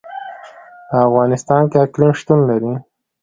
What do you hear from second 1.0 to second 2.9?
افغانستان کې اقلیم شتون لري.